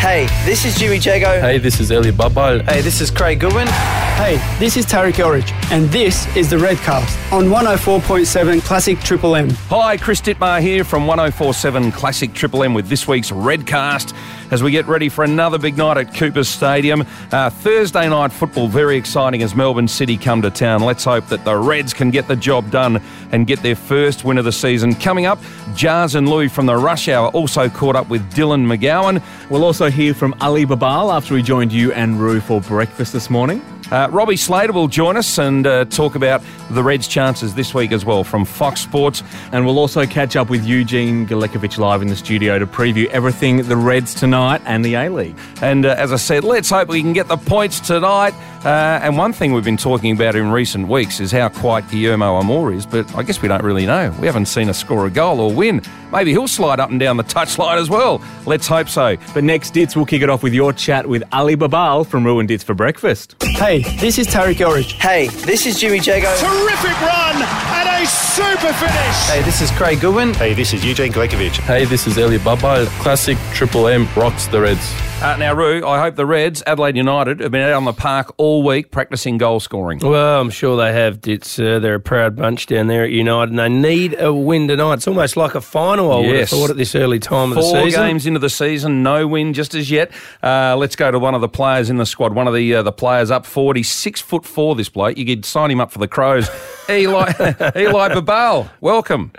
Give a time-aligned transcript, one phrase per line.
[0.00, 1.42] Hey, this is Jimmy Jago.
[1.42, 2.66] Hey, this is Elliot Babalj.
[2.66, 3.66] Hey, this is Craig Goodwin.
[3.66, 9.50] Hey, this is Tarek Elrich, and this is the Redcast on 104.7 Classic Triple M.
[9.68, 14.14] Hi, Chris Dittmar here from 1047 Classic Triple M with this week's Redcast
[14.50, 17.04] as we get ready for another big night at Coopers Stadium.
[17.30, 20.82] Uh, Thursday night football, very exciting as Melbourne City come to town.
[20.82, 23.02] Let's hope that the Reds can get the job done
[23.32, 24.94] and get their first win of the season.
[24.94, 25.38] Coming up,
[25.74, 29.22] Jars and Louie from the Rush Hour also caught up with Dylan McGowan.
[29.50, 33.30] We'll also hear from Eli Babalj after we joined you and Roo for breakfast this
[33.30, 33.62] morning.
[33.90, 37.90] Uh, Robbie Slater will join us and uh, talk about the Reds' chances this week
[37.90, 39.22] as well from Fox Sports.
[39.52, 43.56] And we'll also catch up with Eugene Galekovic live in the studio to preview everything
[43.56, 45.36] the Reds tonight and the A League.
[45.60, 48.34] And uh, as I said, let's hope we can get the points tonight.
[48.64, 52.38] Uh, and one thing we've been talking about in recent weeks is how quiet Guillermo
[52.38, 54.14] Amor is, but I guess we don't really know.
[54.20, 55.80] We haven't seen a score a goal or win.
[56.12, 58.20] Maybe he'll slide up and down the touchline as well.
[58.44, 59.16] Let's hope so.
[59.32, 62.46] But next, Ditts, we'll kick it off with your chat with Eli Babalj from Ruin
[62.46, 63.36] Ditts for breakfast.
[63.42, 64.92] Hey, this is Tarek Elrich.
[64.92, 66.34] Hey, this is Jimmy Jago.
[66.36, 69.16] Terrific run and a super finish.
[69.26, 70.34] Hey, this is Craig Goodwin.
[70.34, 71.56] Hey, this is Eugene Galekovic.
[71.60, 72.86] Hey, this is Elliot Babalj.
[73.00, 75.09] Classic Triple M rocks the Reds.
[75.22, 78.32] Uh, now, Roo, I hope the Reds, Adelaide United, have been out on the park
[78.38, 79.98] all week practicing goal scoring.
[79.98, 81.18] Well, I'm sure they have.
[81.28, 84.66] It's uh, they're a proud bunch down there at United, and they need a win
[84.66, 84.94] tonight.
[84.94, 86.10] It's almost like a final.
[86.10, 87.90] I would have thought at this early time of the season.
[87.90, 90.10] Four games into the season, no win just as yet.
[90.42, 92.32] Uh, let's go to one of the players in the squad.
[92.32, 94.74] One of the uh, the players up forty, six foot four.
[94.74, 96.48] This bloke, you could sign him up for the Crows.
[96.88, 97.26] Eli
[97.76, 99.32] Eli Babalj, welcome.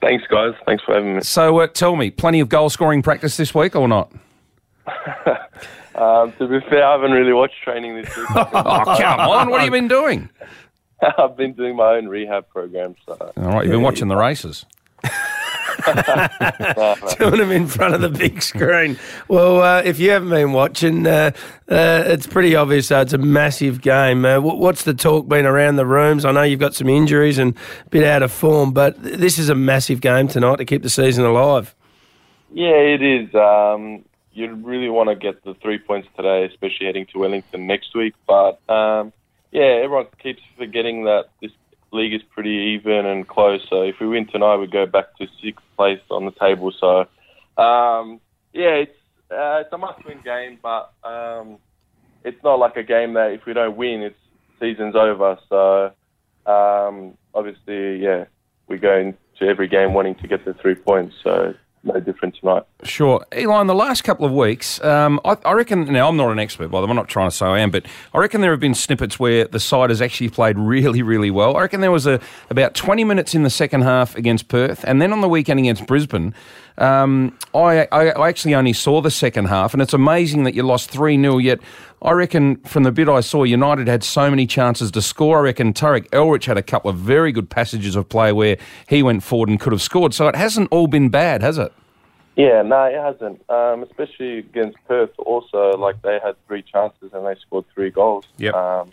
[0.00, 0.54] Thanks, guys.
[0.66, 1.20] Thanks for having me.
[1.20, 4.12] So, uh, tell me, plenty of goal scoring practice this week or not?
[5.94, 8.26] Um, to be fair, I haven't really watched training this week.
[8.36, 9.50] Oh, come on!
[9.50, 10.28] What have you been doing?
[11.18, 12.94] I've been doing my own rehab program.
[13.04, 14.64] So, All right, you've been watching the races.
[17.18, 18.96] doing them in front of the big screen.
[19.28, 21.32] Well, uh, if you haven't been watching, uh,
[21.68, 22.90] uh, it's pretty obvious.
[22.90, 24.24] Uh, it's a massive game.
[24.24, 26.24] Uh, wh- what's the talk been around the rooms?
[26.24, 29.38] I know you've got some injuries and a bit out of form, but th- this
[29.38, 31.74] is a massive game tonight to keep the season alive.
[32.52, 33.34] yeah, it is.
[33.34, 34.04] Um,
[34.38, 38.14] you really want to get the three points today, especially heading to Wellington next week.
[38.26, 39.12] But um,
[39.50, 41.50] yeah, everyone keeps forgetting that this
[41.92, 43.66] league is pretty even and close.
[43.68, 46.72] So if we win tonight, we go back to sixth place on the table.
[46.78, 47.00] So
[47.62, 48.20] um,
[48.52, 48.96] yeah, it's
[49.30, 51.58] uh, it's a must-win game, but um,
[52.24, 54.18] it's not like a game that if we don't win, it's
[54.60, 55.38] season's over.
[55.48, 55.92] So
[56.50, 58.24] um, obviously, yeah,
[58.68, 61.16] we go into every game wanting to get the three points.
[61.22, 61.54] So
[61.88, 62.62] no different tonight.
[62.84, 63.24] Sure.
[63.36, 66.38] Eli, in the last couple of weeks, um, I, I reckon, now I'm not an
[66.38, 68.50] expert, by the way, I'm not trying to say I am, but I reckon there
[68.52, 71.56] have been snippets where the side has actually played really, really well.
[71.56, 75.02] I reckon there was a, about 20 minutes in the second half against Perth, and
[75.02, 76.34] then on the weekend against Brisbane,
[76.78, 80.62] um, I, I, I actually only saw the second half, and it's amazing that you
[80.62, 81.58] lost 3 0, yet
[82.00, 85.38] I reckon from the bit I saw, United had so many chances to score.
[85.38, 88.56] I reckon Tarek Elrich had a couple of very good passages of play where
[88.88, 90.14] he went forward and could have scored.
[90.14, 91.72] So it hasn't all been bad, has it?
[92.36, 93.42] Yeah, no, it hasn't.
[93.50, 98.26] Um, especially against Perth, also like they had three chances and they scored three goals.
[98.36, 98.54] Yep.
[98.54, 98.90] Um,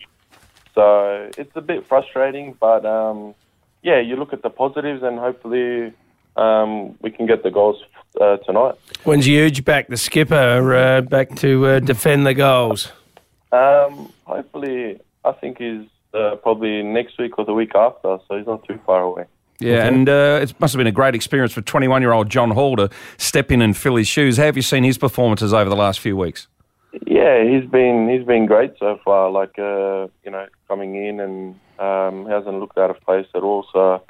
[0.74, 3.36] so it's a bit frustrating, but um,
[3.84, 5.94] yeah, you look at the positives and hopefully
[6.35, 7.84] um, we can get the goals
[8.19, 8.75] uh, tonight.
[9.03, 12.91] When's Euge back, the skipper, uh, back to uh, defend the goals?
[13.51, 18.47] Um, hopefully, I think he's uh, probably next week or the week after, so he's
[18.47, 19.25] not too far away.
[19.59, 22.52] Yeah, and uh, it must have been a great experience for 21 year old John
[22.52, 24.38] Hall to step in and fill his shoes.
[24.38, 26.47] How have you seen his performances over the last few weeks?
[27.07, 29.29] Yeah, he's been he's been great so far.
[29.31, 33.66] Like uh, you know, coming in and um, hasn't looked out of place at all.
[33.72, 34.02] So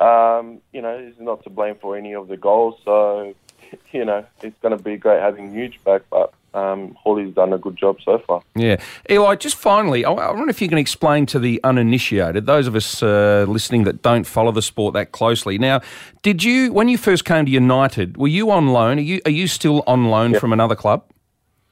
[0.00, 2.80] um, you know, he's not to blame for any of the goals.
[2.84, 3.34] So
[3.92, 6.02] you know, it's going to be great having Euge back.
[6.10, 8.42] But um, Hawley's done a good job so far.
[8.54, 8.76] Yeah.
[9.10, 12.74] Eli, just finally, I I wonder if you can explain to the uninitiated, those of
[12.74, 15.58] us uh, listening that don't follow the sport that closely.
[15.58, 15.80] Now,
[16.22, 18.98] did you, when you first came to United, were you on loan?
[18.98, 20.38] Are you, are you still on loan Yeah.
[20.38, 21.04] from another club?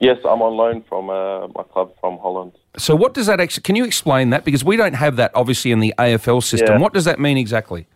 [0.01, 2.53] Yes, I'm on loan from uh, my club from Holland.
[2.77, 4.45] So, what does that actually, can you explain that?
[4.45, 6.75] Because we don't have that obviously in the AFL system.
[6.75, 6.79] Yeah.
[6.81, 7.87] What does that mean exactly?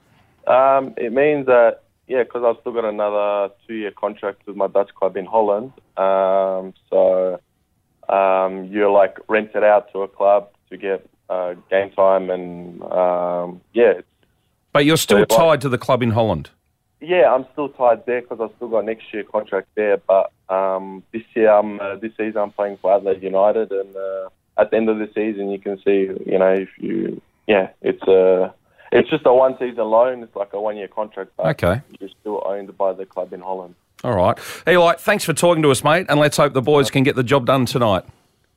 [0.48, 4.90] Um, it means that yeah, because I've still got another two-year contract with my Dutch
[4.94, 5.72] club in Holland.
[5.98, 7.38] Um, so
[8.08, 13.60] um, you're like rented out to a club to get uh, game time, and um,
[13.74, 14.00] yeah,
[14.72, 16.48] But you're still So, like- tied to the club in Holland.
[17.00, 19.98] yeah, I'm still tied there because I've still got next year contract there.
[19.98, 24.28] But um, this year, I'm uh, this season I'm playing for Adelaide United, and uh,
[24.56, 28.02] at the end of the season, you can see, you know, if you yeah, it's
[28.04, 28.54] a
[28.93, 30.23] it's just a one season loan.
[30.23, 31.31] It's like a one year contract.
[31.37, 31.82] But Okay.
[32.00, 33.75] You're still owned by the club in Holland.
[34.05, 34.38] All right.
[34.69, 37.23] Eli, thanks for talking to us, mate, and let's hope the boys can get the
[37.25, 38.05] job done tonight.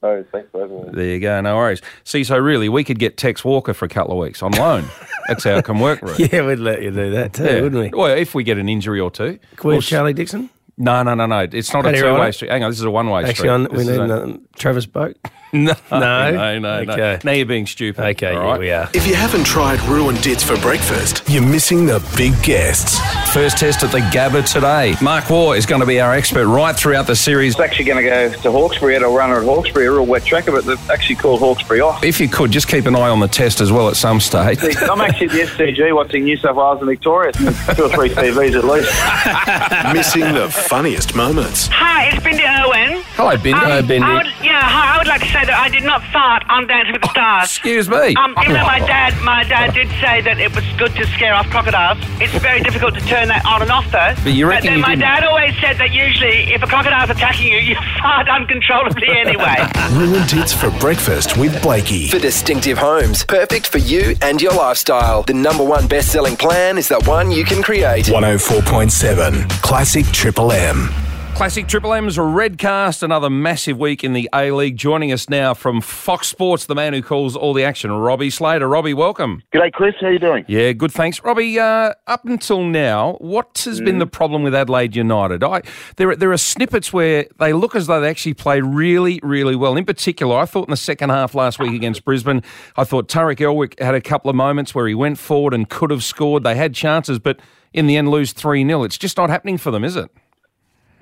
[0.03, 0.89] No, thanks for having me.
[0.93, 1.81] There you go, no worries.
[2.03, 4.85] See, so really, we could get Tex Walker for a couple of weeks on loan.
[5.27, 6.19] That's how it can work, Ruth.
[6.19, 7.61] Yeah, we'd let you do that too, Yeah.
[7.61, 7.97] wouldn't we?
[7.97, 9.37] Well, if we get an injury or two.
[9.57, 10.49] Can we Well, have Charlie Dixon?
[10.77, 11.47] No, no, no, no.
[11.51, 12.31] It's not Paddy a two-way Ryder?
[12.31, 12.49] street.
[12.51, 13.29] Hang on, this is a one-way street.
[13.29, 15.15] Actually, on, we This is need a- um, Travis Boak.
[15.53, 15.99] No, No?
[15.99, 16.93] no, no, no.
[16.93, 17.19] Okay.
[17.25, 18.01] Now you're being stupid.
[18.11, 18.59] Okay, all here right?
[18.59, 18.89] we are.
[18.93, 22.99] If you haven't tried ruined dits for breakfast, you're missing the big guests.
[23.33, 24.95] First test at the Gabba today.
[25.03, 27.53] Mark Waugh is going to be our expert right throughout the series.
[27.55, 30.23] It's actually going to go to Hawkesbury at a runner at Hawkesbury, a real wet
[30.23, 30.63] track of it.
[30.63, 32.01] They've actually called Hawkesbury off.
[32.03, 34.59] If you could, just keep an eye on the test as well at some stage.
[34.81, 37.33] I'm actually at the SCG watching New South Wales and Victoria.
[37.33, 39.93] Two or three TVs at least.
[39.93, 41.67] missing the funniest moments.
[41.67, 43.03] Hi, it's Bindi Irwin.
[43.15, 43.53] Hello, Bindi.
[43.53, 44.01] Um, Hello, Bindi.
[44.03, 46.67] I would, yeah, hi, I would like to say that I did not fart on
[46.67, 47.49] Dancing with the Stars.
[47.49, 48.15] Excuse me.
[48.15, 51.33] Um, even though my dad, my dad did say that it was good to scare
[51.33, 51.97] off crocodiles.
[52.19, 54.13] It's very difficult to turn that on and off, though.
[54.23, 55.01] But you reckon then you my didn't?
[55.01, 59.55] dad always said that usually, if a crocodile's attacking you, you fart uncontrollably anyway.
[59.91, 62.07] Ruined dits for breakfast with Blakey.
[62.07, 65.23] For distinctive homes, perfect for you and your lifestyle.
[65.23, 68.05] The number one best selling plan is the one you can create.
[68.05, 70.89] 104.7 Classic Triple M.
[71.35, 74.77] Classic Triple M's Redcast, another massive week in the A League.
[74.77, 78.67] Joining us now from Fox Sports, the man who calls all the action, Robbie Slater.
[78.69, 79.41] Robbie, welcome.
[79.51, 79.95] G'day, Chris.
[79.99, 80.45] How you doing?
[80.47, 81.23] Yeah, good, thanks.
[81.23, 85.43] Robbie, uh, up until now, what has been the problem with Adelaide United?
[85.43, 85.63] I,
[85.95, 89.55] there, are- there are snippets where they look as though they actually play really, really
[89.55, 89.75] well.
[89.75, 92.43] In particular, I thought in the second half last week against Brisbane,
[92.77, 95.89] I thought Tarek Elrich had a couple of moments where he went forward and could
[95.89, 96.43] have scored.
[96.43, 97.39] They had chances, but
[97.73, 98.83] in the end lose 3 0.
[98.83, 100.11] It's just not happening for them, is it?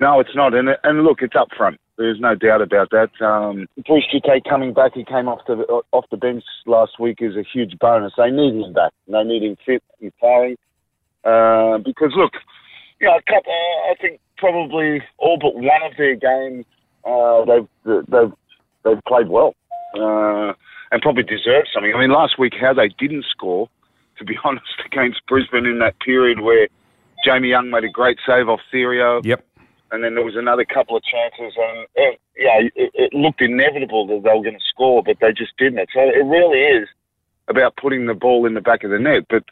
[0.00, 0.54] No, it's not.
[0.54, 1.78] And, and look, it's up front.
[1.98, 3.10] There's no doubt about that.
[3.24, 4.06] Um, Bruce
[4.48, 8.14] coming back, he came off the off the bench last week is a huge bonus.
[8.16, 8.92] They need him back.
[9.06, 10.56] They need him fit and firing.
[11.22, 12.32] Uh, because look,
[13.00, 16.64] you know, couple, uh, I think probably all but one of their games
[17.04, 17.68] uh, they've
[18.08, 18.32] they've
[18.82, 19.54] they've played well
[19.94, 20.54] uh,
[20.92, 21.92] and probably deserve something.
[21.94, 23.68] I mean, last week how they didn't score,
[24.18, 26.68] to be honest, against Brisbane in that period where
[27.26, 29.44] Jamie Young made a great save off Cirio Yep.
[29.92, 34.06] And then there was another couple of chances, and uh, yeah, it, it looked inevitable
[34.06, 35.88] that they were going to score, but they just didn't.
[35.92, 36.88] So it really is
[37.48, 39.24] about putting the ball in the back of the net.
[39.28, 39.44] But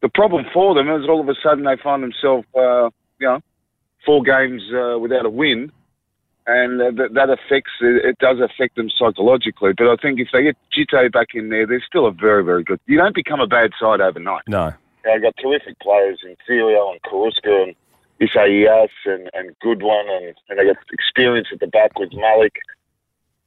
[0.00, 2.88] the problem for them is all of a sudden they find themselves, uh,
[3.20, 3.40] you know,
[4.06, 5.70] four games uh, without a win,
[6.46, 9.72] and that, that affects it, it does affect them psychologically.
[9.76, 12.64] But I think if they get Djite back in there, they're still a very very
[12.64, 12.80] good.
[12.86, 14.42] You don't become a bad side overnight.
[14.48, 14.72] No.
[15.04, 17.74] They got terrific players in Cirio and Carrusca and
[18.22, 22.56] Isaias and, and Goodwin, and, and they got experience at the back with Malik.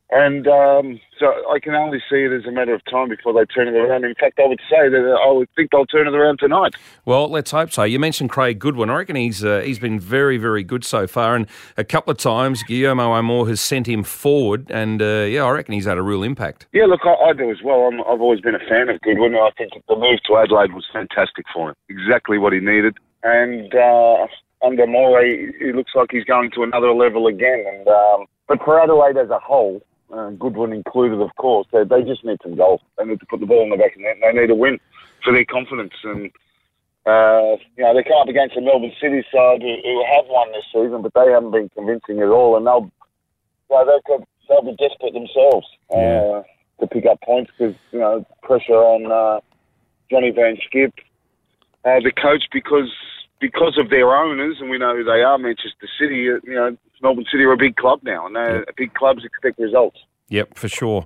[0.09, 3.43] And um, so I can only see it as a matter of time before they
[3.43, 4.05] turn it around.
[4.05, 6.75] In fact, I would say that I would think they'll turn it around tonight.
[7.03, 7.83] Well, let's hope so.
[7.83, 8.89] You mentioned Craig Goodwin.
[8.89, 11.35] I reckon he's uh, he's been very, very good so far.
[11.35, 14.71] And a couple of times, Guillermo Amor has sent him forward.
[14.71, 16.67] And uh, yeah, I reckon he's had a real impact.
[16.71, 17.81] Yeah, look, I, I do as well.
[17.81, 19.35] I'm, I've always been a fan of Goodwin.
[19.35, 21.75] I think the move to Adelaide was fantastic for him.
[21.89, 22.95] Exactly what he needed.
[23.23, 24.27] And uh,
[24.63, 27.63] under Morey, he looks like he's going to another level again.
[27.67, 29.81] And um, but for Adelaide as a whole,
[30.11, 32.81] uh, Goodwin included, of course, they, they just need some goals.
[32.97, 34.17] They need to put the ball in the back of the net.
[34.21, 34.79] and They need a win
[35.23, 35.93] for their confidence.
[36.03, 36.31] And
[37.05, 40.51] uh, you know, they come up against the Melbourne City side who, who have won
[40.51, 42.57] this season, but they haven't been convincing at all.
[42.57, 42.91] And they'll,
[43.69, 46.43] you know, they'll, they'll be desperate themselves uh,
[46.79, 49.39] to pick up points because you know pressure on uh,
[50.09, 50.93] Johnny van 't Schip,
[51.85, 52.91] uh, the coach, because
[53.39, 56.15] because of their owners, and we know who they are, Manchester City.
[56.15, 59.97] You know, Melbourne City are a big club now, and uh, big clubs expect results.
[60.29, 61.05] Yep, for sure.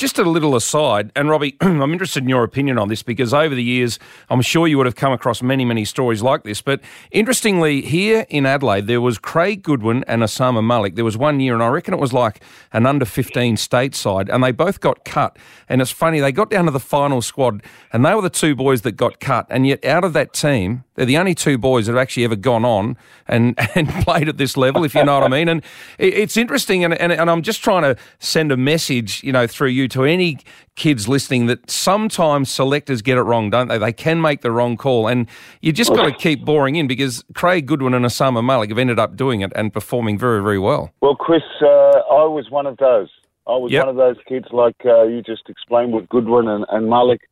[0.00, 3.54] Just a little aside, and Robbie, I'm interested in your opinion on this because over
[3.54, 3.98] the years,
[4.30, 6.62] I'm sure you would have come across many, many stories like this.
[6.62, 6.80] But
[7.10, 10.94] interestingly, here in Adelaide, there was Craig Goodwin and Osama Malik.
[10.94, 12.42] There was one year, and I reckon it was like
[12.72, 15.36] an under 15 state side, and they both got cut.
[15.68, 18.56] And it's funny, they got down to the final squad, and they were the two
[18.56, 19.46] boys that got cut.
[19.50, 22.36] And yet, out of that team, they're the only two boys that have actually ever
[22.36, 22.96] gone on
[23.28, 25.48] and, and played at this level, if you know what I mean.
[25.50, 25.62] And
[25.98, 29.46] it, it's interesting, and, and, and I'm just trying to send a message, you know,
[29.46, 30.38] through you to any
[30.76, 33.78] kids listening that sometimes selectors get it wrong, don't they?
[33.78, 35.26] They can make the wrong call, and
[35.60, 38.98] you just got to keep boring in because Craig Goodwin and Osama Malik have ended
[38.98, 40.92] up doing it and performing very, very well.
[41.00, 43.08] Well, Chris, uh, I was one of those.
[43.46, 43.86] I was Yep.
[43.86, 47.22] one of those kids, like uh, you just explained with Goodwin and, and Malik.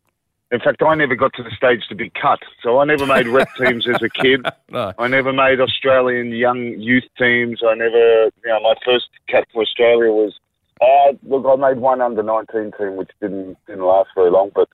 [0.50, 3.26] In fact, I never got to the stage to be cut, so I never made
[3.28, 4.46] rep teams as a kid.
[4.70, 4.92] No.
[4.98, 7.60] I never made Australian young youth teams.
[7.66, 10.38] I never, you know, my first cap for Australia was.
[10.80, 14.68] Uh, look, I made one under nineteen team, which didn't didn't last very long, but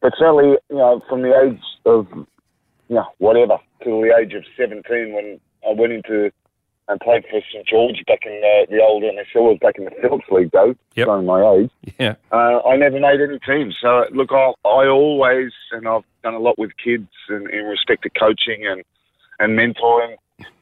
[0.00, 4.44] but certainly, you know, from the age of, you know, whatever till the age of
[4.56, 6.30] seventeen, when I went into
[6.88, 10.24] and played for St George back in the, the old NSL, back in the Phillips
[10.30, 10.74] League though,
[11.04, 11.70] showing my age.
[11.98, 12.14] Yeah.
[12.32, 13.76] Uh, I never made any teams.
[13.80, 18.04] So look, I, I always, and I've done a lot with kids and in respect
[18.04, 18.82] to coaching and,
[19.38, 20.16] and mentoring.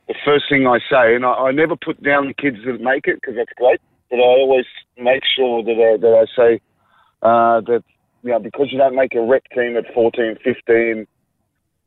[0.08, 3.06] The first thing I say, and I, I never put down the kids that make
[3.06, 6.60] it because that's great, but I always make sure that I, that I say
[7.22, 7.82] uh, that
[8.22, 11.06] you know because you don't make a rep team at 14, 15,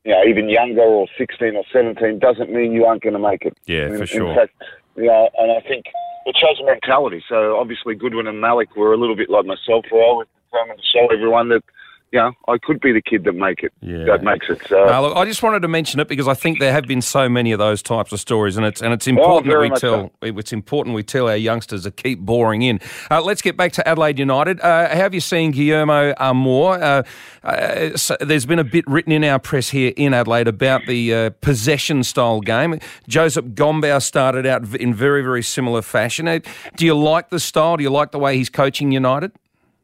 [0.05, 3.43] you know, even younger or 16 or 17 doesn't mean you aren't going to make
[3.43, 3.57] it.
[3.65, 4.29] Yeah, in, for sure.
[4.29, 4.53] In fact,
[4.95, 5.85] yeah, and I think
[6.25, 7.23] it shows a mentality.
[7.27, 10.79] So obviously Goodwin and Malik were a little bit like myself, where I was determined
[10.79, 11.63] to show everyone that,
[12.11, 13.71] you know, I could be the kid that make it.
[13.81, 14.05] Yeah.
[14.05, 14.59] That makes it.
[14.67, 17.01] So No, look, I just wanted to mention it because I think there have been
[17.01, 19.69] so many of those types of stories, and it's and it's important Oh, very we
[19.69, 22.79] much tell it's important we tell our youngsters to keep boring in.
[23.11, 24.59] Uh, let's get back to Adelaide United.
[24.61, 26.81] Uh, have you seen Guillermo Amor?
[26.81, 27.03] Uh,
[27.43, 31.13] uh, so there's been a bit written in our press here in Adelaide about the
[31.13, 32.79] uh, possession style game.
[33.07, 36.27] Joseph Gombau started out in very very similar fashion.
[36.27, 36.39] Uh,
[36.75, 37.77] Do you like the style?
[37.77, 39.31] Do you like the way he's coaching United?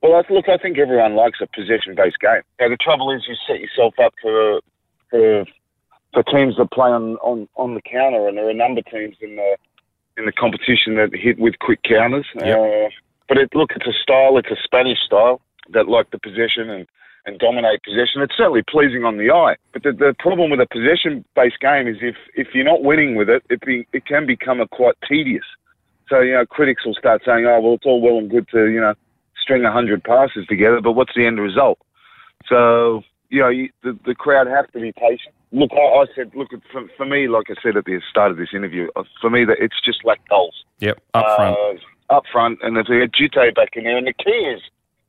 [0.05, 2.41] Well, look, I think everyone likes a possession-based game.
[2.59, 4.62] Now, the trouble is, you set yourself up for
[5.09, 5.45] for
[6.13, 8.85] for teams that play on, on, on the counter, and there are a number of
[8.85, 9.57] teams in the
[10.17, 12.27] in the competition that hit with quick counters.
[12.85, 12.89] Uh,
[13.27, 14.38] but it, look, it's a style.
[14.38, 15.41] It's a Spanish style
[15.74, 16.85] that like the possession and,
[17.25, 18.21] and dominate possession.
[18.21, 19.55] It's certainly pleasing on the eye.
[19.74, 23.27] But the, the problem with a possession-based game is if if you're not winning with
[23.27, 25.45] it, it be, it can become a quite tedious.
[26.09, 28.69] So you know, critics will start saying, "Oh, well, it's all well and good to
[28.69, 28.93] you know."
[29.45, 31.77] String a hundred passes together, but what's the end result?
[32.49, 35.35] So you know, you, the the crowd have to be patient.
[35.51, 38.37] Look, I, I said, look, for, for me, like I said at the start of
[38.37, 41.57] this interview, uh, for me that it's just like goals Yep, up front.
[42.09, 44.61] uh, up front, and if they had Djite back in there, and the key is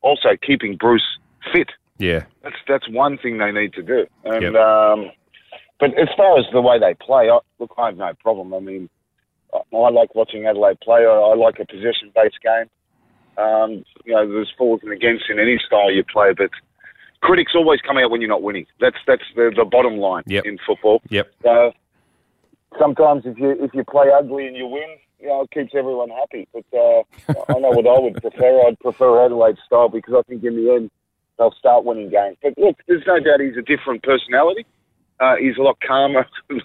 [0.03, 1.19] also keeping Bruce
[1.51, 1.71] fit.
[1.99, 2.25] Yeah.
[2.43, 4.07] That's that's one thing they need to do.
[4.25, 5.11] And um,
[5.81, 8.53] but as far as the way they play, I, look, I have no problem.
[8.53, 8.91] I mean,
[9.55, 11.07] I, I like watching Adelaide play.
[11.07, 12.69] I, I like a possession-based game.
[13.39, 16.51] Um, you know, there's forwards and against in any style you play, but
[17.21, 18.67] critics always come out when you're not winning.
[18.81, 21.03] That's that's the, the bottom line in football.
[21.11, 21.31] Yep.
[21.43, 21.73] So
[22.79, 26.11] sometimes if you if you play ugly and you win, you know, it keeps everyone
[26.11, 26.49] happy.
[26.53, 27.03] But uh,
[27.49, 28.67] I know what I would prefer.
[28.67, 30.91] I'd prefer Adelaide style because I think in the end
[31.39, 32.37] they'll start winning games.
[32.43, 34.67] But look, there's no doubt he's a different personality.
[35.21, 36.27] Uh, he's a lot calmer.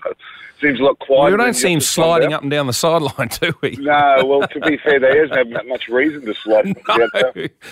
[0.61, 1.35] Seems a lot quieter.
[1.35, 3.71] we don't see him sliding up and down the sideline, do we?
[3.79, 6.65] No, well, to be fair, there hasn't had much reason to slide.
[6.87, 7.07] No.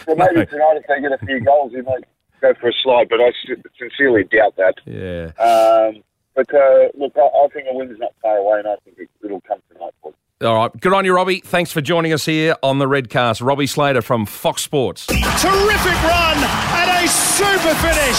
[0.06, 2.04] So maybe tonight, if they get a few goals, he might
[2.42, 3.32] go for a slide, but I
[3.78, 4.76] sincerely doubt that.
[4.86, 5.32] Yeah.
[5.40, 8.98] Um, but uh, look, I, I think a win's not far away, and I think
[8.98, 9.94] it, it'll come tonight.
[10.02, 10.79] For All right.
[10.79, 11.41] Good on you, Robbie.
[11.41, 13.46] Thanks for joining us here on the Redcast.
[13.46, 15.05] Robbie Slater from Fox Sports.
[15.08, 18.15] Terrific run and a super finish.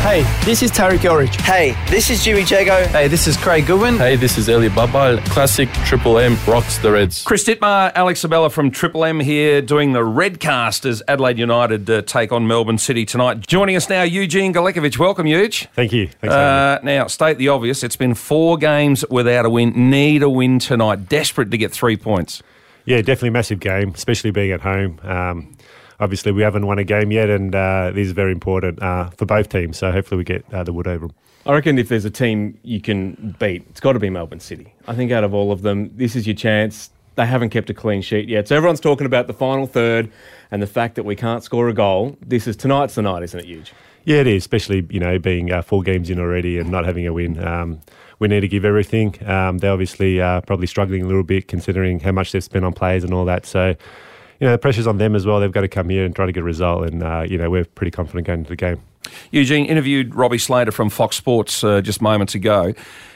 [0.00, 1.38] Hey, this is Tarek Elrich.
[1.42, 2.86] Hey, this is Jimmy Jago.
[2.86, 3.98] Hey, this is Craig Goodwin.
[3.98, 5.22] Hey, this is Eli Babalj.
[5.26, 7.22] Classic Triple M rocks the Reds.
[7.22, 12.00] Chris Dittmar, Alex Sabella from Triple M here doing the Redcast as Adelaide United uh,
[12.00, 13.46] take on Melbourne City tonight.
[13.46, 14.96] Joining us now, Eugene Galekovic.
[14.96, 15.66] Welcome, Euge.
[15.74, 16.06] Thank you.
[16.06, 17.82] Thanks for Uh, now, state the obvious.
[17.82, 19.90] It's been four games without a win.
[19.90, 21.10] Need a win tonight.
[21.10, 22.42] Desperate to get three points.
[22.84, 25.00] Yeah, definitely massive game, especially being at home.
[25.02, 25.56] Um,
[26.00, 29.26] obviously, we haven't won a game yet, and uh, this is very important uh, for
[29.26, 29.78] both teams.
[29.78, 31.16] So hopefully, we get uh, the wood over them.
[31.46, 34.74] I reckon if there's a team you can beat, it's got to be Melbourne City.
[34.86, 36.90] I think out of all of them, this is your chance.
[37.16, 38.48] They haven't kept a clean sheet yet.
[38.48, 40.10] So everyone's talking about the final third
[40.50, 42.16] and the fact that we can't score a goal.
[42.24, 43.70] This is tonight's the night, isn't it, Euge?
[44.04, 47.06] Yeah, it is, especially you know being uh, four games in already and not having
[47.06, 47.42] a win.
[47.42, 47.80] Um,
[48.20, 49.16] we need to give everything.
[49.26, 52.72] Um, they're obviously uh, probably struggling a little bit considering how much they've spent on
[52.72, 53.46] players and all that.
[53.46, 53.70] So,
[54.38, 55.40] you know, the pressure's on them as well.
[55.40, 56.86] They've got to come here and try to get a result.
[56.86, 58.80] And uh, you know, we're pretty confident going into the game.
[59.30, 62.74] Eugene interviewed Robbie Slater from Fox Sports uh, just moments ago.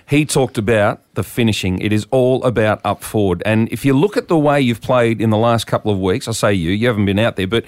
[0.09, 1.79] He talked about the finishing.
[1.79, 3.43] It is all about up forward.
[3.47, 6.29] And if you look at the way you've played in the last couple of weeks,
[6.29, 7.65] I say you, you haven't been out there, but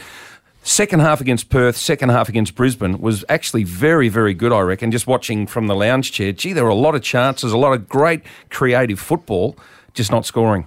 [0.66, 4.90] second half against Perth, second half against Brisbane was actually very, very good, I reckon.
[4.90, 7.72] Just watching from the lounge chair, gee, there were a lot of chances, a lot
[7.72, 9.56] of great creative football,
[9.94, 10.66] just not scoring.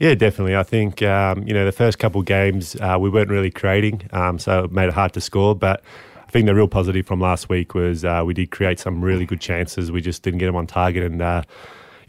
[0.00, 0.56] Yeah, definitely.
[0.56, 4.08] I think um, you know the first couple of games uh, we weren't really creating,
[4.12, 5.54] um, so it made it hard to score.
[5.54, 5.82] But
[6.26, 9.26] I think the real positive from last week was uh, we did create some really
[9.26, 9.92] good chances.
[9.92, 11.42] We just didn't get them on target, and uh,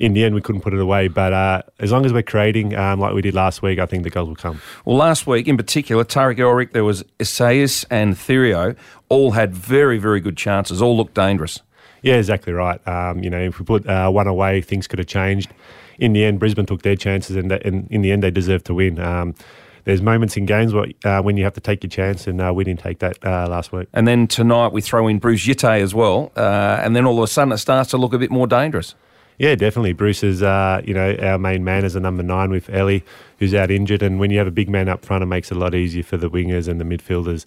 [0.01, 1.07] in the end we couldn't put it away.
[1.07, 4.03] But uh, as long as we're creating um, like we did last week, I think
[4.03, 4.59] the goals will come.
[4.83, 8.75] Well, last week in particular, Tarek Elrich, there was Isaias and Cirio,
[9.09, 11.61] all had very, very good chances, all looked dangerous.
[12.01, 12.85] Yeah, exactly right.
[12.87, 15.51] Um, you know, if we put uh, one away, things could have changed.
[15.99, 18.73] In the end, Brisbane took their chances, and, and in the end, they deserved to
[18.73, 18.99] win.
[18.99, 19.35] Um,
[19.83, 22.51] there's moments in games where, uh, when you have to take your chance, and uh,
[22.51, 23.87] we didn't take that uh, last week.
[23.93, 27.23] And then tonight we throw in Bruce Djite as well, uh, and then all of
[27.23, 28.95] a sudden it starts to look a bit more dangerous.
[29.41, 29.93] Yeah, definitely.
[29.93, 32.99] Bruce is, uh, you know, our main man as a number nine with Eli,
[33.39, 34.03] who's out injured.
[34.03, 36.03] And when you have a big man up front, it makes it a lot easier
[36.03, 37.45] for the wingers and the midfielders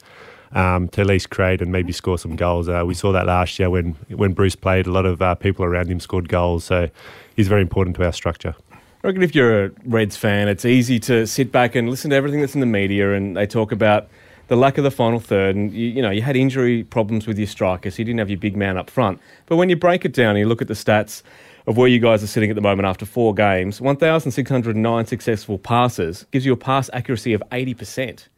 [0.59, 2.69] um, to at least create and maybe score some goals.
[2.69, 4.89] Uh, we saw that last year when, when Bruce played.
[4.89, 6.65] A lot of uh, people around him scored goals.
[6.65, 6.91] So
[7.37, 8.57] he's very important to our structure.
[8.73, 12.17] I reckon if you're a Reds fan, it's easy to sit back and listen to
[12.17, 14.09] everything that's in the media, and they talk about
[14.49, 17.39] the lack of the final third, and you, you, know you had injury problems with
[17.39, 19.21] your strikers, so you didn't have your big man up front.
[19.47, 21.23] But when you break it down and you look at the stats
[21.67, 26.27] of where you guys are sitting at the moment after four games, 1,609 successful passes
[26.31, 28.29] gives you a pass accuracy of 80%.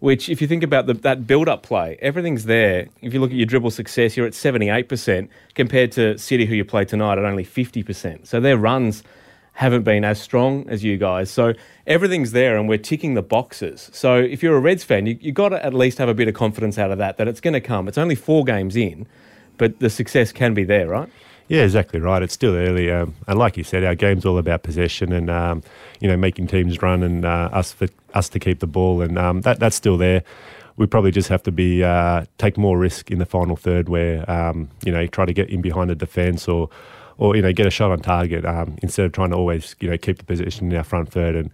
[0.00, 2.88] Which, if you think about the, that build-up play, everything's there.
[3.02, 6.64] If you look at your dribble success, you're at 78% compared to City, who you
[6.64, 8.26] played tonight, at only 50%.
[8.26, 9.04] So their runs
[9.52, 11.30] haven't been as strong as you guys.
[11.30, 11.52] So
[11.86, 13.90] everything's there and we're ticking the boxes.
[13.92, 16.26] So if you're a Reds fan, you, you've got to at least have a bit
[16.26, 17.86] of confidence out of that, that it's going to come.
[17.86, 19.06] It's only four games in,
[19.58, 21.08] but the success can be there, right?
[21.48, 22.22] Yeah, exactly right.
[22.22, 25.62] It's still early, um, and like you said, our game's all about possession and um,
[26.00, 29.18] you know making teams run and uh, us for us to keep the ball, and
[29.18, 30.22] um, that that's still there.
[30.76, 34.28] We probably just have to be uh, take more risk in the final third, where
[34.30, 36.70] um, you know try to get in behind the defence or
[37.18, 39.90] or you know get a shot on target um, instead of trying to always you
[39.90, 41.34] know keep the position in our front third.
[41.36, 41.50] And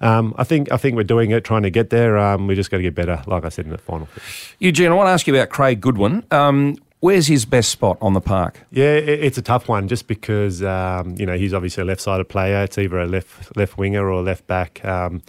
[0.00, 2.18] um, I think I think we're doing it, trying to get there.
[2.18, 4.08] Um, we just got to get better, like I said in the final.
[4.58, 6.24] Eugene, I want to ask you about Craig Goodwin.
[6.30, 8.66] Um, where's his best spot on the park?
[8.72, 12.64] Yeah, it's a tough one, just because um, you know he's obviously a left-sided player.
[12.64, 14.84] It's either a left left winger or a left back.
[14.84, 15.22] Um,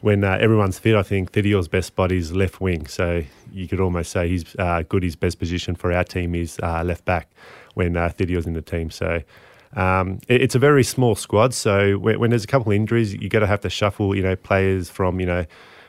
[0.00, 2.86] when uh, everyone's fit, I think Cirio's best spot is left wing.
[2.88, 5.04] So you could almost say he's uh, good.
[5.04, 7.30] His best position for our team is uh, left back
[7.74, 8.90] when uh, Cirio's in the team.
[8.90, 9.22] So
[9.76, 11.54] um, it, it's a very small squad.
[11.54, 14.22] So when, when there's a couple of injuries, you got to have to shuffle, you
[14.22, 15.46] know, players from you know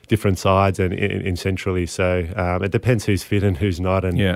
[0.08, 1.88] different sides and in, in centrally.
[1.88, 4.06] So um, it depends who's fit and who's not.
[4.06, 4.36] And yeah.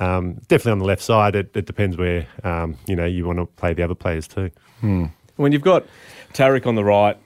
[0.00, 3.38] Um, definitely on the left side, it, it depends where um, you know you want
[3.38, 4.50] to play the other players too.
[4.80, 5.06] Hmm.
[5.36, 5.86] When you've got
[6.34, 7.16] Tarek on the right,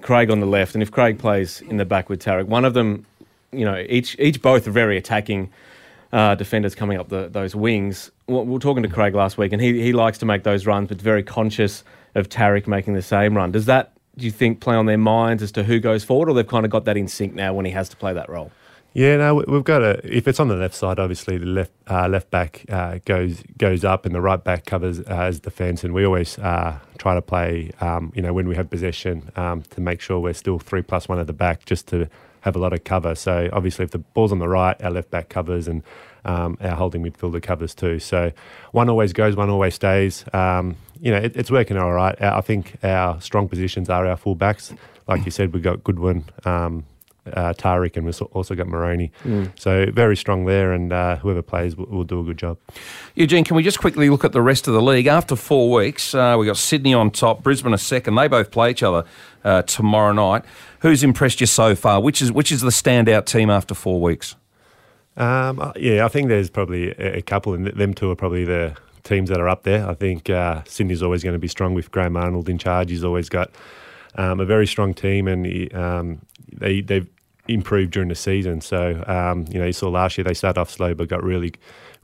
[0.00, 2.74] Craig on the left, and if Craig plays in the back with Tarek, one of
[2.74, 3.06] them,
[3.52, 5.50] you know, each each both are very attacking
[6.12, 8.10] uh, defenders coming up the, those wings.
[8.26, 10.88] We were talking to Craig last week, and he, he likes to make those runs,
[10.88, 13.52] but very conscious of Tarek making the same run.
[13.52, 16.34] Does that, do you think, play on their minds as to who goes forward, or
[16.34, 18.52] they've kind of got that in sync now when he has to play that role?
[18.94, 20.00] Yeah, no, we've got a.
[20.04, 23.84] If it's on the left side, obviously the left uh, left back uh, goes goes
[23.84, 25.82] up, and the right back covers uh, as defence.
[25.82, 29.62] And we always uh, try to play, um, you know, when we have possession, um,
[29.62, 32.06] to make sure we're still three plus one at the back, just to
[32.40, 33.14] have a lot of cover.
[33.14, 35.82] So obviously, if the ball's on the right, our left back covers and
[36.24, 37.98] um, our holding midfielder covers too.
[37.98, 38.32] So
[38.72, 40.24] one always goes, one always stays.
[40.34, 42.20] Um, you know, it, it's working all right.
[42.20, 44.74] I think our strong positions are our full backs.
[45.08, 46.84] Like you said, we've got Goodwin, um,
[47.26, 49.10] uh, Tarek, and we've also got Marrone.
[49.24, 49.52] Mm.
[49.58, 52.58] So very strong there, and uh, whoever plays will, will, do a good job.
[53.14, 55.06] Eugene, can we just quickly look at the rest of the league?
[55.06, 58.16] After four weeks, uh, we got Sydney on top, Brisbane a second.
[58.16, 59.04] They both play each other
[59.44, 60.44] uh, tomorrow night.
[60.80, 62.00] Who's impressed you so far?
[62.00, 64.34] Which is which is the standout team after four weeks?
[65.16, 68.44] Um, uh, yeah, I think there's probably a, a couple, and them two are probably
[68.44, 69.88] the teams that are up there.
[69.88, 72.90] I think uh, Sydney's always going to be strong with Graham Arnold in charge.
[72.90, 73.50] He's always got
[74.16, 76.20] um, a very strong team, and um,
[76.52, 77.08] they they've
[77.48, 78.60] improved during the season.
[78.60, 81.52] So um, you know, you saw last year they started off slow, but got really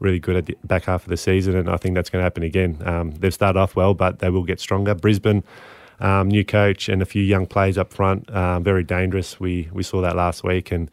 [0.00, 2.24] really good at the back half of the season, and I think that's going to
[2.24, 2.80] happen again.
[2.84, 4.94] Um, they've started off well, but they will get stronger.
[4.94, 5.44] Brisbane.
[6.00, 9.40] Um, new coach and a few young players up front, uh, very dangerous.
[9.40, 10.88] We we saw that last week, and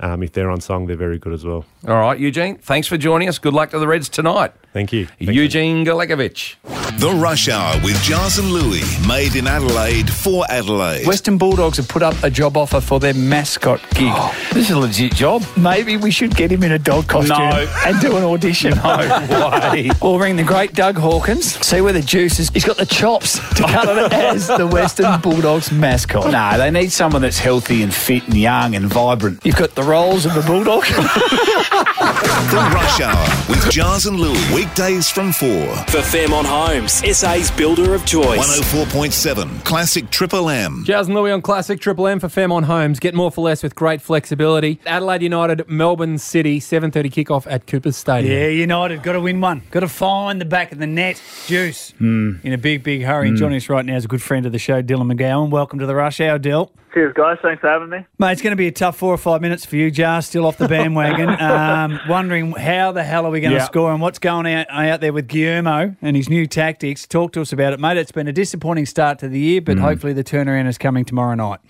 [0.00, 1.64] um, if they're on song, they're very good as well.
[1.86, 3.38] All right, Eugene, thanks for joining us.
[3.38, 4.52] Good luck to the Reds tonight.
[4.72, 5.06] Thank you.
[5.06, 6.56] Thank Eugene Galekovic.
[7.00, 11.06] The Rush Hour with Giles and Louie, made in Adelaide for Adelaide.
[11.06, 14.12] Western Bulldogs have put up a job offer for their mascot gig.
[14.12, 15.42] Oh, this is a legit job.
[15.56, 17.72] Maybe we should get him in a dog costume no.
[17.86, 18.74] and do an audition.
[18.76, 19.90] No way.
[20.02, 22.50] we'll ring the great Doug Hawkins, see where the juice is.
[22.50, 26.30] He's got the chops to cut it as the Western Bulldogs mascot.
[26.30, 29.44] No, they need someone that's healthy and fit and young and vibrant.
[29.44, 30.84] You've got the rolls of the Bulldog.
[32.22, 35.48] the Rush Hour with Giles and Louie, weekdays from 4.
[35.88, 38.38] For Fairmont Homes, SA's builder of choice.
[38.38, 40.84] 104.7 Classic Triple M.
[40.84, 43.00] Giles and Louie on Classic Triple M for Fairmont Homes.
[43.00, 44.80] Get more for less with great flexibility.
[44.86, 48.32] Adelaide United, Melbourne City, 7.30 kickoff at Coopers Stadium.
[48.32, 49.62] Yeah, United, got to win one.
[49.70, 51.20] Got to find the back of the net.
[51.46, 51.92] Juice.
[52.00, 52.44] Mm.
[52.44, 53.30] In a big, big hurry.
[53.30, 53.36] Mm.
[53.36, 55.50] Joining us right now is a good friend of the show, Dylan McGowan.
[55.50, 56.70] Welcome to the Rush Hour, Dill.
[56.92, 57.38] Cheers, guys.
[57.40, 58.04] Thanks for having me.
[58.18, 60.44] Mate, it's going to be a tough four or five minutes for you, Jar, still
[60.44, 61.28] off the bandwagon.
[61.40, 65.00] um, wondering how the hell are we going to score and what's going out, out
[65.00, 67.06] there with Guillermo and his new tactics.
[67.06, 67.96] Talk to us about it, mate.
[67.96, 69.80] It's been a disappointing start to the year, but mm.
[69.80, 71.60] hopefully the turnaround is coming tomorrow night.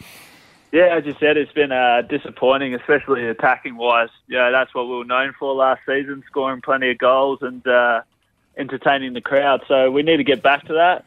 [0.72, 4.08] Yeah, as you said, it's been uh, disappointing, especially attacking wise.
[4.28, 8.02] Yeah, that's what we were known for last season, scoring plenty of goals and uh,
[8.56, 9.62] entertaining the crowd.
[9.68, 11.04] So we need to get back to that.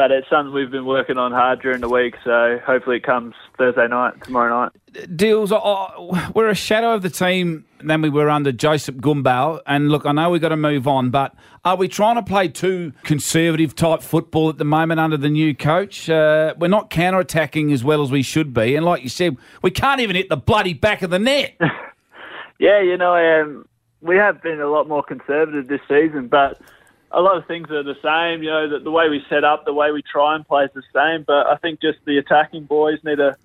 [0.00, 2.14] But it's something we've been working on hard during the week.
[2.24, 5.14] So hopefully it comes Thursday night, tomorrow night.
[5.14, 9.60] Deals, uh, we're a shadow of the team than we were under Joseph Gombau.
[9.66, 11.34] And look, I know we've got to move on, but
[11.66, 15.54] are we trying to play too conservative type football at the moment under the new
[15.54, 16.08] coach?
[16.08, 18.76] Uh, we're not counter attacking as well as we should be.
[18.76, 21.60] And like you said, we can't even hit the bloody back of the net.
[22.58, 23.66] Yeah, you know, um,
[24.02, 26.60] we have been a lot more conservative this season, but
[27.12, 28.42] a lot of things are the same.
[28.42, 30.70] You know, the, the way we set up, the way we try and play is
[30.74, 31.24] the same.
[31.26, 33.36] But I think just the attacking boys need to,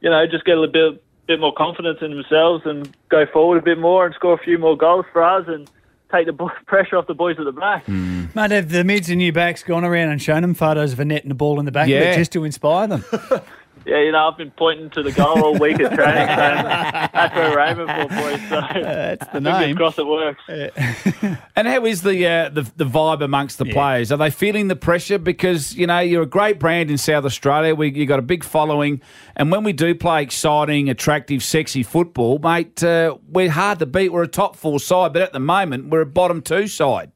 [0.00, 3.58] you know, just get a little bit, bit more confidence in themselves and go forward
[3.58, 5.70] a bit more and score a few more goals for us and
[6.12, 7.84] take the bo- pressure off the boys at the back.
[7.86, 8.26] Hmm.
[8.34, 11.04] Mate, have the mids and new backs gone around and shown them photos of a
[11.04, 12.12] net and a ball in the back of Yeah.
[12.12, 13.04] it just to inspire them?
[13.88, 17.34] Yeah, you know, I've been pointing to the goal all week at training, so that's
[17.34, 18.48] where we're aiming for, boys.
[18.50, 19.76] So that's the name.
[19.76, 20.42] Cross it works.
[21.56, 24.12] And how is the, uh, the the vibe amongst the players?
[24.12, 25.18] Are they feeling the pressure?
[25.18, 27.74] Because you know you're a great brand in South Australia.
[27.74, 29.00] We you got a big following,
[29.34, 34.12] and when we do play exciting, attractive, sexy football, mate, uh, we're hard to beat.
[34.12, 37.10] We're a top four side, but at the moment we're a bottom two side.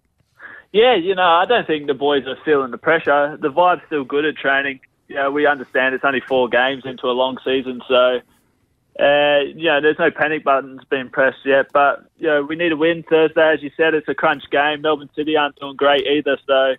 [0.72, 3.36] Yeah, you know, I don't think the boys are feeling the pressure.
[3.40, 4.80] The vibe's still good at training.
[5.08, 8.20] You know, we understand it's only four games into a long season, so
[9.00, 11.66] uh, you know, there's no panic buttons being pressed yet.
[11.72, 13.94] But you know, we need to win Thursday, as you said.
[13.94, 14.82] It's a crunch game.
[14.82, 16.74] Melbourne City aren't doing great either, so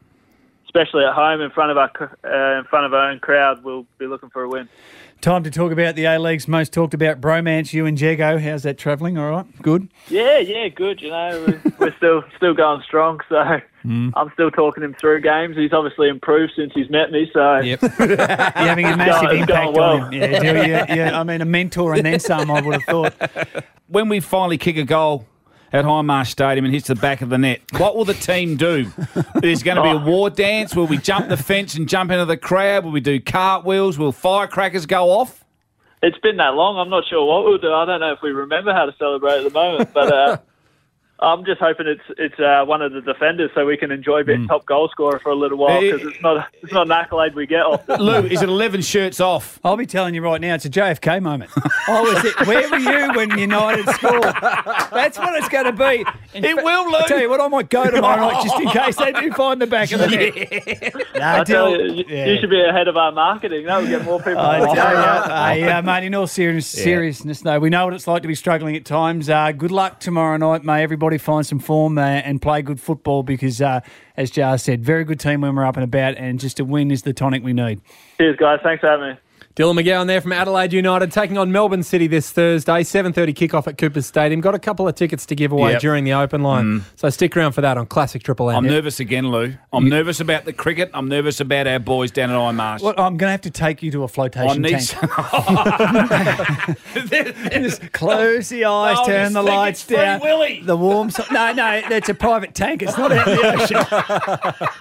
[0.66, 1.92] especially at home in front of our
[2.24, 4.70] uh, in front of our own crowd, we'll be looking for a win.
[5.24, 8.38] Time to talk about the A League's most talked about bromance, you and Jago.
[8.38, 9.18] How's that travelling?
[9.18, 9.62] All right?
[9.62, 9.88] Good?
[10.10, 11.02] Yeah, yeah, good.
[11.02, 13.22] You know, we're, we're still still going strong.
[13.30, 13.42] So
[13.86, 14.14] Mm.
[14.16, 15.58] I'm still talking him through games.
[15.58, 17.30] He's obviously improved since he's met me.
[17.34, 17.82] So Yep.
[18.00, 20.02] You're having a massive It's going impact well.
[20.04, 20.22] on him.
[20.22, 20.74] Yeah, do you?
[21.02, 23.66] yeah, I mean, a mentor and then some, I would have thought.
[23.88, 25.26] When we finally kick a goal
[25.74, 28.92] at Hindmarsh Stadium and hits the back of the net, what will the team do?
[29.42, 30.76] There's going to be a war dance.
[30.76, 32.86] Will we jump the fence and jump into the crowd?
[32.86, 33.98] Will we do cartwheels?
[33.98, 35.44] Will firecrackers go off?
[36.04, 36.78] It's been that long.
[36.78, 37.74] I'm not sure what we'll do.
[37.74, 40.38] I don't know if we remember how to celebrate at the moment, but uh,
[41.24, 44.48] I'm just hoping it's it's uh, one of the defenders so we can enjoy being
[44.48, 47.48] top goal scorer for a little while because it's not it's not an accolade we
[47.48, 48.02] get often.
[48.02, 49.60] Lou, is it 11 shirts off?
[49.64, 51.52] I'll be telling you right now, it's a JFK moment.
[51.86, 52.48] Oh, is it?
[52.48, 54.24] Where were you when United scored?
[54.24, 56.06] That's what it's going to be.
[56.34, 56.96] it will, Lou.
[56.96, 59.62] I tell you what, I might go tomorrow night just in case they do find
[59.62, 60.94] the back of the net.
[61.16, 62.28] Nah, I tell you, you, yeah.
[62.28, 63.66] you should be ahead of our marketing.
[63.66, 64.40] That would get more people.
[64.40, 68.08] I tell you, hey, uh, mate, in all serious, seriousness, though, we know what it's
[68.08, 69.30] like to be struggling at times.
[69.30, 70.64] Uh, good luck tomorrow night.
[70.64, 73.82] May everybody find some form uh, and play good football because, uh,
[74.18, 76.92] as Jar said, very good team when we're up and about, and just a win
[76.92, 77.82] is the tonic we need.
[78.18, 78.60] Cheers, guys.
[78.64, 79.18] Thanks for having me.
[79.56, 83.78] Dylan McGowan there from Adelaide United taking on Melbourne City this Thursday, 7.30 kickoff at
[83.78, 84.42] Cooper's Stadium.
[84.42, 85.82] Got a couple of tickets to give away Yep.
[85.82, 86.80] during the open line.
[86.80, 86.84] Mm.
[86.96, 88.58] So stick around for that on Classic Triple M.
[88.58, 89.54] I'm nervous again, Lou.
[89.72, 90.90] I'm nervous about the cricket.
[90.96, 92.82] I'm nervous about our boys down at Hindmarsh.
[92.82, 94.90] Well, I'm going to have to take you to a flotation need tank.
[97.54, 100.20] Just close the eyes, Oh, turn the lights down.
[100.22, 100.62] Willy.
[100.64, 101.12] The warm.
[101.12, 102.82] So- no, no, it's a private tank.
[102.82, 103.78] It's not out in the ocean.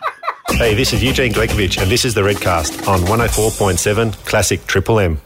[0.59, 5.21] Hey, this is Eugene Galekovic, and this is the Redcast on 104.7 Classic Triple M.